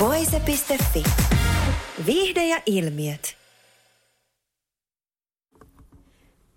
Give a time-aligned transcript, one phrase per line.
[0.00, 1.02] Voise.fi.
[2.06, 3.36] Viihde ja ilmiöt.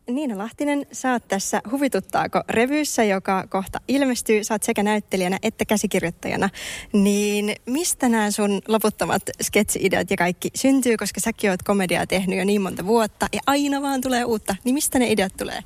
[0.10, 4.44] Niina Lahtinen, sä oot tässä Huvituttaako revyyssä, joka kohta ilmestyy.
[4.44, 6.50] Sä oot sekä näyttelijänä että käsikirjoittajana.
[6.94, 12.46] Niin mistä nämä sun loputtomat sketsi-ideat ja kaikki syntyy, koska säkin oot komediaa tehnyt jo
[12.46, 14.56] niin monta vuotta ja aina vaan tulee uutta.
[14.64, 15.60] Niin mistä ne ideat tulee?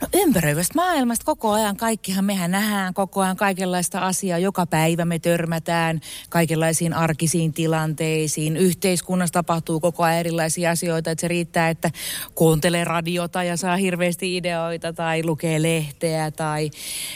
[0.00, 1.76] No ympäröivästä maailmasta koko ajan.
[1.76, 4.38] Kaikkihan mehän nähdään koko ajan kaikenlaista asiaa.
[4.38, 8.56] Joka päivä me törmätään kaikenlaisiin arkisiin tilanteisiin.
[8.56, 11.10] Yhteiskunnassa tapahtuu koko ajan erilaisia asioita.
[11.10, 11.90] Että se riittää, että
[12.34, 16.30] kuuntelee radiota ja saa hirveästi ideoita tai lukee lehteä.
[16.30, 16.70] Tai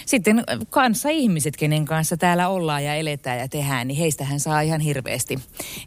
[0.06, 4.80] sitten kanssa ihmiset, kenen kanssa täällä ollaan ja eletään ja tehdään, niin heistähän saa ihan
[4.80, 5.38] hirveästi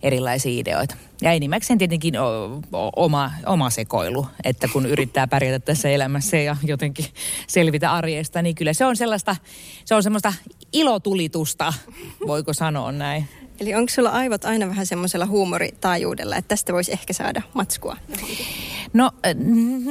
[0.04, 0.96] erilaisia ideoita.
[1.22, 2.14] Ja enimmäkseen tietenkin
[2.96, 7.06] oma, oma sekoilu, että kun yrittää pärjätä tässä elämässä ja jotenkin
[7.48, 9.36] selvitä arjesta, niin kyllä se on sellaista,
[9.86, 10.34] se on semmoista
[10.74, 11.74] ilotulitusta,
[12.28, 13.28] voiko sanoa näin.
[13.60, 17.98] Eli onko sulla aivot aina vähän semmoisella huumoritaajuudella, että tästä voisi ehkä saada matskua?
[18.98, 19.12] No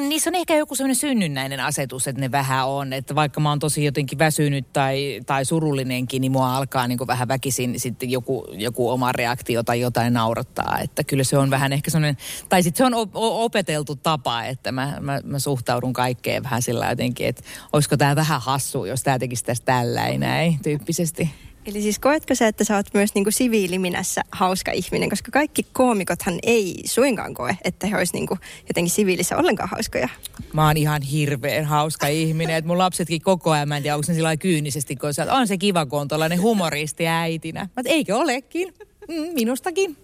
[0.09, 2.93] niissä on ehkä joku semmoinen synnynnäinen asetus, että ne vähän on.
[2.93, 7.29] Että vaikka mä oon tosi jotenkin väsynyt tai, tai surullinenkin, niin mua alkaa niin vähän
[7.29, 10.79] väkisin sitten joku, joku oma reaktio tai jotain naurattaa.
[10.83, 12.17] Että kyllä se on vähän ehkä semmoinen,
[12.49, 17.27] tai sitten se on opeteltu tapa, että mä, mä, mä suhtaudun kaikkeen vähän sillä jotenkin,
[17.27, 21.46] että olisiko tämä vähän hassu, jos tämä tekisi tästä tällä näin tyyppisesti.
[21.67, 25.67] Eli siis koetko sä, että sä oot myös niin kuin siviiliminässä hauska ihminen, koska kaikki
[25.73, 30.09] koomikothan ei suinkaan koe, että he olisivat niin jotenkin siviilissä ollenkaan hauskoja.
[30.53, 34.07] Mä oon ihan hirveän hauska ihminen, että mun lapsetkin koko ajan, mä en tiedä, onko
[34.07, 37.69] sillä kyynisesti, kun on se kiva, kun on tuollainen humoristi äitinä.
[37.77, 38.75] Mä eikö olekin?
[39.09, 39.97] Mm, minustakin.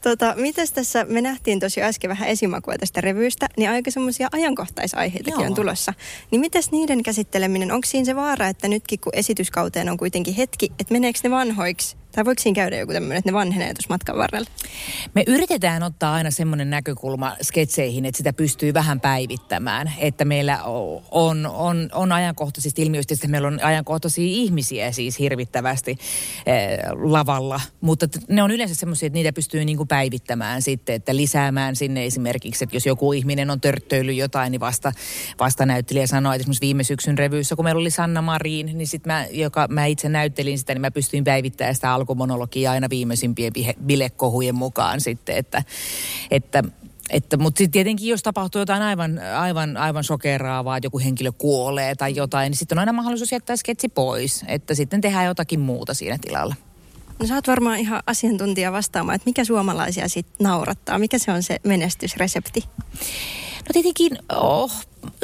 [0.00, 5.40] Tota, mitäs tässä, me nähtiin tosi äsken vähän esimakua tästä revyystä, niin aika semmoisia ajankohtaisaiheitakin
[5.40, 5.46] Joo.
[5.46, 5.94] on tulossa.
[6.30, 10.72] Niin mitäs niiden käsitteleminen, onko siinä se vaara, että nytkin kun esityskauteen on kuitenkin hetki,
[10.80, 14.16] että meneekö ne vanhoiksi tai voiko siinä käydä joku tämmöinen, että ne vanhenee tuossa matkan
[14.16, 14.50] varrella?
[15.14, 19.92] Me yritetään ottaa aina semmoinen näkökulma sketseihin, että sitä pystyy vähän päivittämään.
[19.98, 20.62] Että meillä
[21.10, 25.90] on, on, on ajankohtaisista ilmiöistä, että meillä on ajankohtaisia ihmisiä siis hirvittävästi
[26.46, 27.60] eh, lavalla.
[27.80, 32.64] Mutta ne on yleensä semmoisia, että niitä pystyy niinku päivittämään sitten, että lisäämään sinne esimerkiksi,
[32.64, 34.92] että jos joku ihminen on törttöily jotain, niin vasta,
[35.40, 39.12] vasta näyttelijä sanoi, että esimerkiksi viime syksyn revyyssä, kun meillä oli Sanna Marin, niin sitten
[39.12, 43.52] mä, joka mä itse näyttelin sitä, niin mä pystyin päivittämään sitä alkumonologia aina viimeisimpien
[43.86, 45.62] bilekohujen mukaan sitten, että,
[46.30, 46.64] että
[47.10, 51.94] että, mutta sitten tietenkin, jos tapahtuu jotain aivan, aivan, aivan sokeraavaa, että joku henkilö kuolee
[51.94, 54.44] tai jotain, niin sitten on aina mahdollisuus jättää sketsi pois.
[54.48, 56.54] Että sitten tehdään jotakin muuta siinä tilalla.
[57.20, 60.98] No sä oot varmaan ihan asiantuntija vastaamaan, että mikä suomalaisia sitten naurattaa?
[60.98, 62.64] Mikä se on se menestysresepti?
[63.60, 64.72] No tietenkin, oh,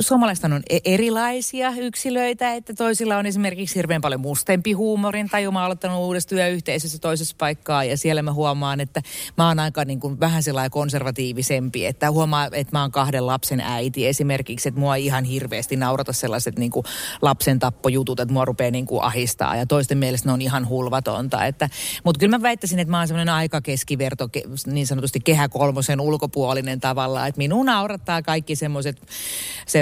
[0.00, 5.64] suomalaiset on e- erilaisia yksilöitä, että toisilla on esimerkiksi hirveän paljon mustempi huumorin tai mä
[5.64, 9.02] aloittanut uudessa työyhteisössä toisessa paikkaa ja siellä mä huomaan, että
[9.38, 13.60] mä oon aika niin kuin vähän sellainen konservatiivisempi, että huomaa, että mä oon kahden lapsen
[13.60, 16.86] äiti esimerkiksi, että mua ihan hirveästi naurata sellaiset niin kuin
[17.22, 21.44] lapsen tappojutut, että mua rupeaa niin kuin ahistaa ja toisten mielestä ne on ihan hulvatonta,
[21.44, 21.68] että,
[22.04, 24.28] mutta kyllä mä väittäisin, että mä oon semmoinen aika keskiverto,
[24.66, 29.02] niin sanotusti kehä kolmosen ulkopuolinen tavalla, että minun naurattaa kaikki semmoiset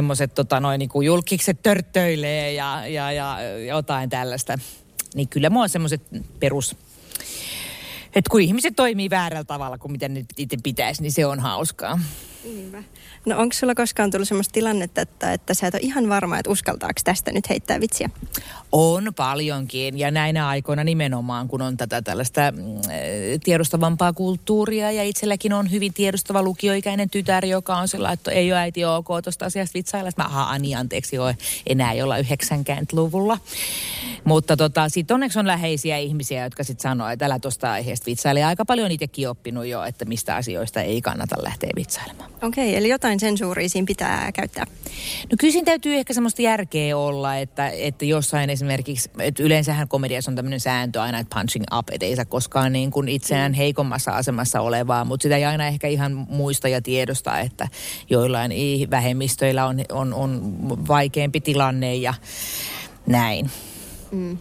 [0.00, 3.38] semmoiset tota, noin niin julkikset törttöilee ja, ja, ja
[3.69, 4.59] jotain tällaista.
[5.15, 6.03] Niin kyllä mua semmoiset
[6.41, 6.77] perus
[8.15, 11.99] että kun ihmiset toimii väärällä tavalla kuin miten itse pitäisi, niin se on hauskaa.
[12.44, 12.82] Niinpä.
[13.26, 16.50] No onko sulla koskaan tullut sellaista tilannetta, että, että sä et ole ihan varma, että
[16.50, 18.10] uskaltaako tästä nyt heittää vitsiä?
[18.72, 22.62] On paljonkin ja näinä aikoina nimenomaan, kun on tätä tällaista mm,
[23.44, 28.60] tiedostavampaa kulttuuria ja itselläkin on hyvin tiedostava lukioikäinen tytär, joka on sellainen, että ei ole
[28.60, 30.10] äiti ok tuosta asiasta vitsailla.
[30.16, 31.34] Mä, aha, Ani, anteeksi, joo,
[31.66, 33.38] enää ei olla 90-luvulla.
[34.25, 38.44] Mutta tota, sitten onneksi on läheisiä ihmisiä, jotka sitten sanoo, että älä tuosta aiheesta vitsaile.
[38.44, 42.31] Aika paljon itsekin oppinut jo, että mistä asioista ei kannata lähteä vitsailemaan.
[42.42, 44.66] Okei, eli jotain sensuuria siinä pitää käyttää.
[45.31, 50.31] No kyllä siinä täytyy ehkä semmoista järkeä olla, että, että jossain esimerkiksi, että yleensähän komediassa
[50.31, 54.10] on tämmöinen sääntö aina, että punching up, että ei saa koskaan niin kuin itseään heikommassa
[54.10, 57.69] asemassa olevaa, mutta sitä ei aina ehkä ihan muista ja tiedosta, että
[58.10, 58.52] joillain
[58.90, 60.40] vähemmistöillä on, on, on
[60.88, 62.14] vaikeampi tilanne ja
[63.06, 63.50] näin.
[64.10, 64.38] Mm.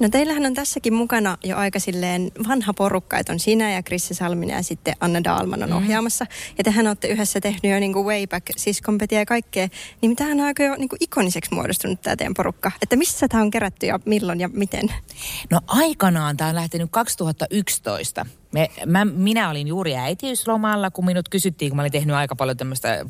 [0.00, 4.14] No teillähän on tässäkin mukana jo aika silleen vanha porukka, että on sinä ja Krissi
[4.14, 5.76] Salminen ja sitten Anna Daalman on mm.
[5.76, 6.26] ohjaamassa.
[6.58, 9.68] Ja tehän olette yhdessä tehnyt jo niin kuin way back siskompetia ja kaikkea.
[10.02, 12.72] Niin tämähän on aika jo niin kuin ikoniseksi muodostunut tämä teidän porukka.
[12.82, 14.92] Että missä tämä on kerätty ja milloin ja miten?
[15.50, 18.26] No aikanaan tämä on lähtenyt 2011.
[18.52, 22.56] Me, mä, minä olin juuri äitiyslomalla, kun minut kysyttiin, kun mä olin tehnyt aika paljon
[22.56, 23.04] tämmöistä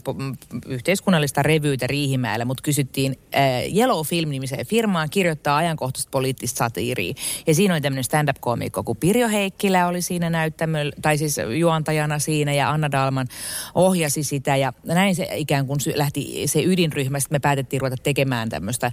[0.67, 7.15] yhteiskunnallista revyytä Riihimäellä, mutta kysyttiin äh, Yellow Film-nimiseen firmaan kirjoittaa ajankohtaista poliittista satiiria.
[7.47, 12.53] Ja siinä oli tämmöinen stand-up-koomikko, kun Pirjo Heikkilä oli siinä näyttämö, tai siis juontajana siinä,
[12.53, 13.27] ja Anna Dalman
[13.75, 14.57] ohjasi sitä.
[14.57, 18.93] Ja näin se ikään kuin lähti se ydinryhmä, sitten me päätettiin ruveta tekemään tämmöistä, äh,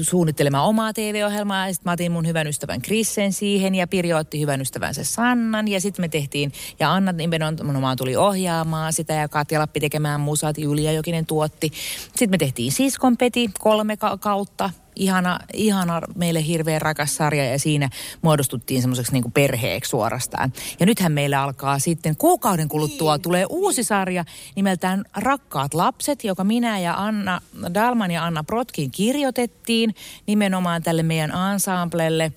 [0.00, 4.40] suunnittelemaan omaa TV-ohjelmaa, ja sitten mä otin mun hyvän ystävän Krissen siihen, ja Pirjo otti
[4.40, 9.28] hyvän ystävänsä San Annan ja sitten me tehtiin, ja Anna nimenomaan tuli ohjaamaan sitä ja
[9.28, 11.72] Katja Lappi tekemään musat, Julia Jokinen tuotti.
[12.06, 17.90] Sitten me tehtiin Siskonpeti kolme ka- kautta, ihana, ihana meille hirveän rakas sarja ja siinä
[18.22, 20.52] muodostuttiin semmoiseksi niin perheeksi suorastaan.
[20.80, 23.22] Ja nythän meillä alkaa sitten kuukauden kuluttua niin.
[23.22, 24.24] tulee uusi sarja
[24.56, 27.40] nimeltään Rakkaat lapset, joka minä ja Anna
[27.74, 29.94] Dalman ja Anna Protkin kirjoitettiin
[30.26, 32.32] nimenomaan tälle meidän ensemblelle.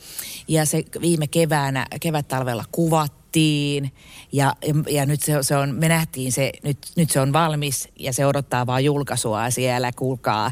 [0.47, 3.91] Ja se viime keväänä, kevät-talvella kuvattiin tehtiin
[4.31, 4.55] ja,
[4.89, 8.25] ja, nyt se, se on, me nähtiin se, nyt, nyt se on valmis ja se
[8.25, 10.51] odottaa vaan julkaisua siellä, kuulkaa,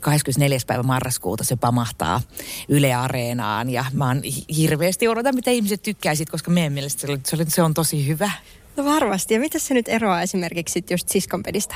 [0.00, 0.58] 24.
[0.66, 2.20] päivä marraskuuta se pamahtaa
[2.68, 4.22] Yle Areenaan ja mä oon
[4.56, 8.30] hirveästi odotan, mitä ihmiset tykkäisit, koska meidän mielestä se, se, se on tosi hyvä.
[8.76, 9.34] No varmasti.
[9.34, 11.74] Ja mitä se nyt eroaa esimerkiksi just siskonpedistä?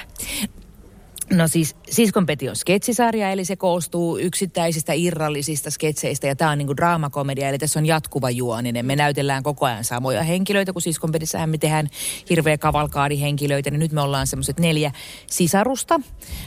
[1.31, 6.77] No siis Siskonpeti on sketsisarja, eli se koostuu yksittäisistä irrallisista sketseistä ja tämä on niinku
[6.77, 8.87] draamakomedia, eli tässä on jatkuva juoninen.
[8.87, 11.89] Me näytellään koko ajan samoja henkilöitä, kun Siskonpedissähän me tehdään
[12.31, 14.93] hirveä kavalkaadihenkilöitä, niin nyt me ollaan semmoiset neljä
[15.27, 16.01] sisarusta,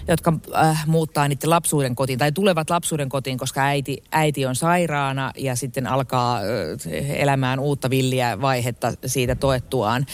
[0.08, 5.32] jotka äh, muuttaa niiden lapsuuden kotiin tai tulevat lapsuuden kotiin, koska äiti, äiti on sairaana
[5.38, 6.44] ja sitten alkaa äh,
[7.10, 10.06] elämään uutta villiä vaihetta siitä toettuaan.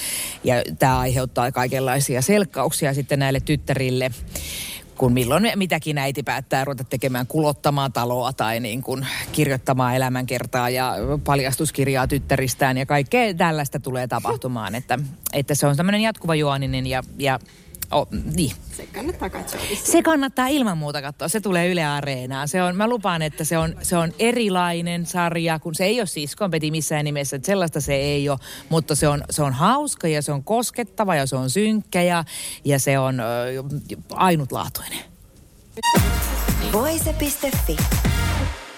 [0.43, 4.11] Ja tämä aiheuttaa kaikenlaisia selkkauksia sitten näille tyttärille
[4.97, 10.95] kun milloin mitäkin äiti päättää ruveta tekemään kulottamaan taloa tai niin kuin kirjoittamaan elämänkertaa ja
[11.23, 14.75] paljastuskirjaa tyttäristään ja kaikkea tällaista tulee tapahtumaan.
[14.75, 14.99] Että,
[15.33, 17.39] että se on tämmöinen jatkuva juoninen ja, ja
[17.93, 18.55] Oh, niin.
[18.77, 19.61] Se kannattaa katsoa.
[19.83, 21.27] Se kannattaa ilman muuta katsoa.
[21.27, 22.47] Se tulee Yle Areenaan.
[22.47, 26.07] Se on, mä lupaan, että se on, se on erilainen sarja, kun se ei ole
[26.07, 27.35] siis kompeti missään nimessä.
[27.35, 31.15] Että sellaista se ei ole, mutta se on, se on hauska ja se on koskettava
[31.15, 32.23] ja se on synkkä ja,
[32.65, 33.23] ja se on ö,
[34.09, 34.99] ainutlaatuinen.
[36.73, 37.77] Voise.fi.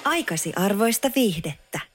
[0.06, 1.95] Aikasi arvoista viihdettä.